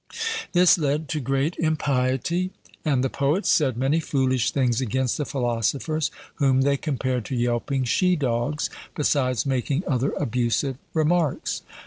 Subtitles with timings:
[0.53, 2.49] This led to great impiety,
[2.83, 7.83] and the poets said many foolish things against the philosophers, whom they compared to 'yelping
[7.83, 11.61] she dogs,' besides making other abusive remarks.